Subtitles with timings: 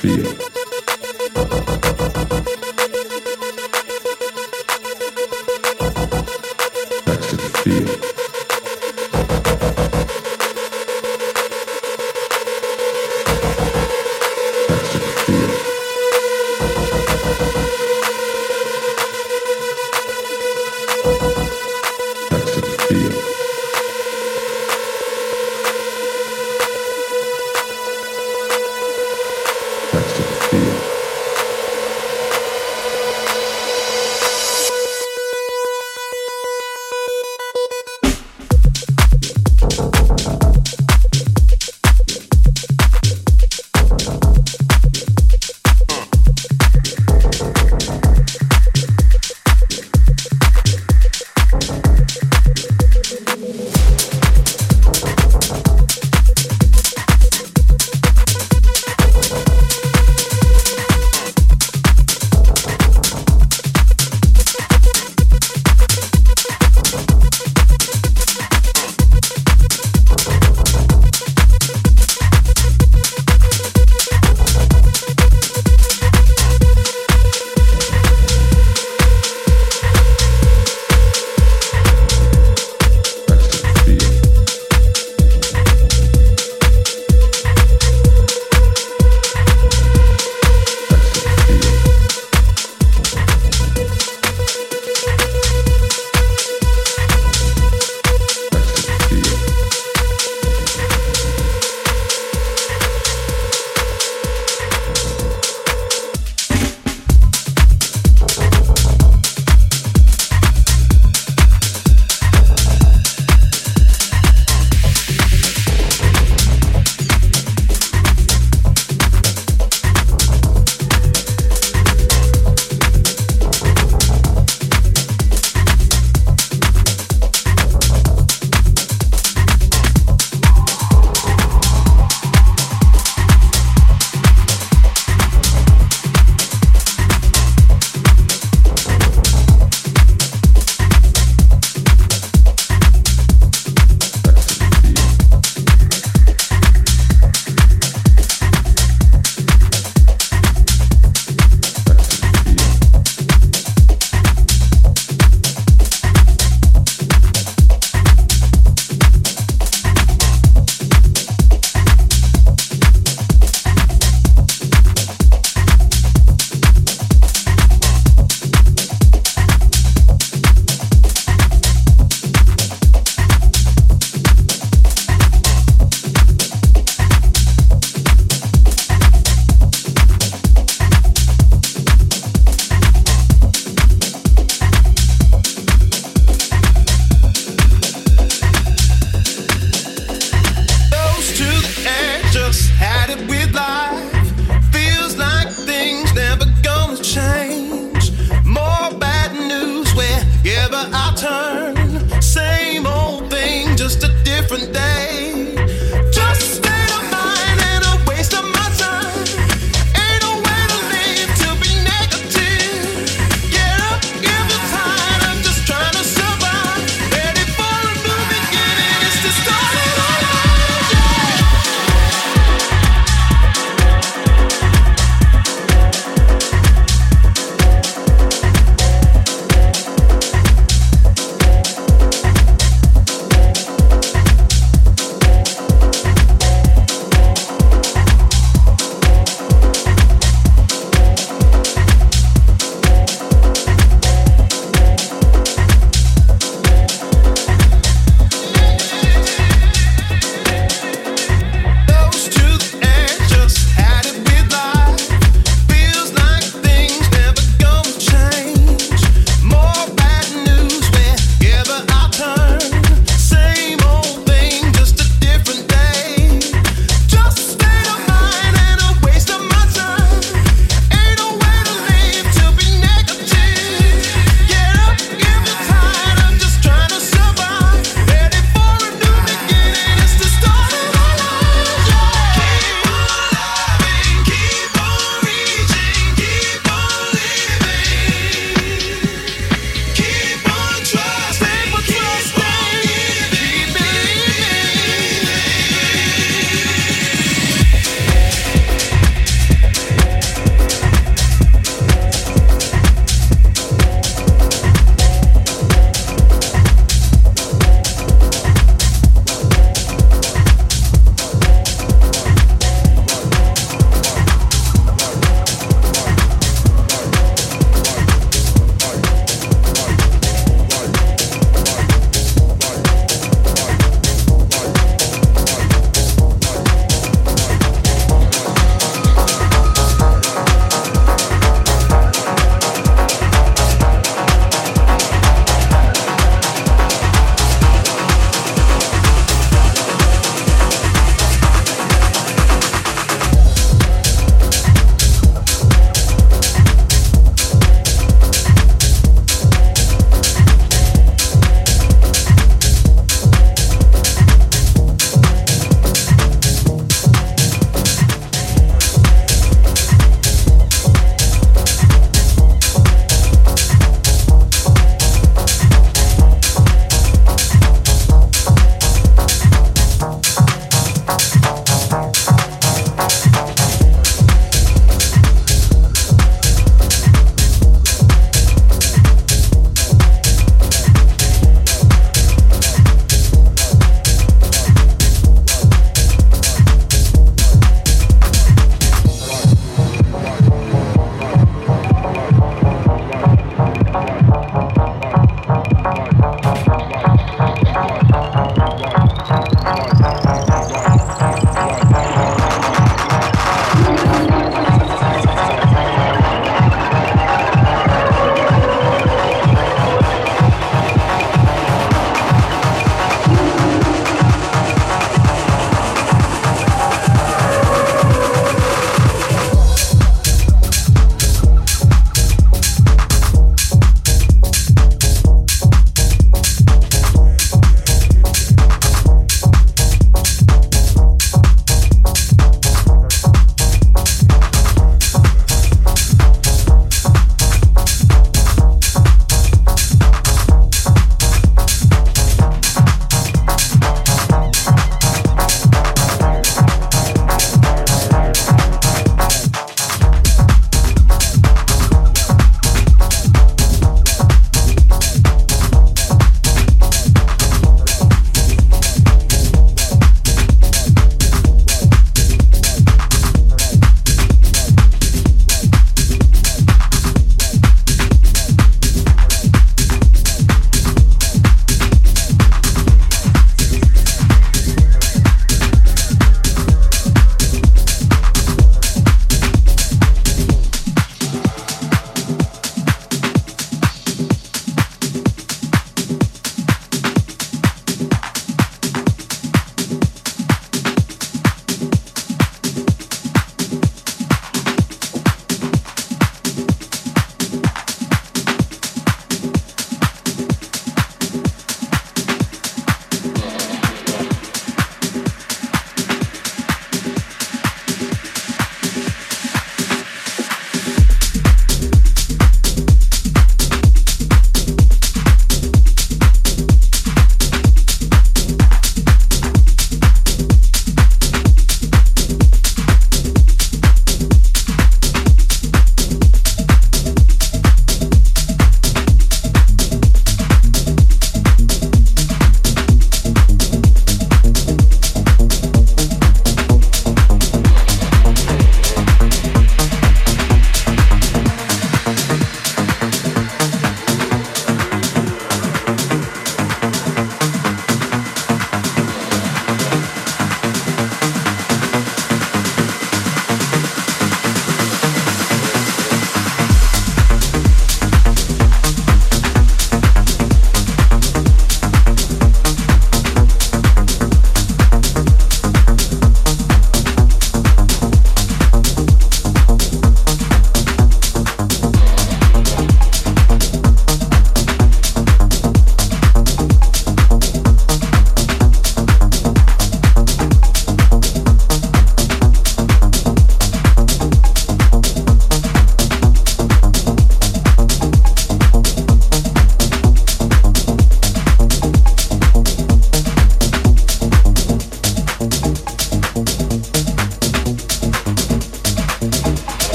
[0.00, 0.37] feel.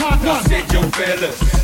[0.00, 1.59] Making hot I said yo fellas.